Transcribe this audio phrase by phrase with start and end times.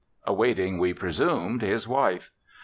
[0.25, 2.31] Awaiting, we presumed, his wife.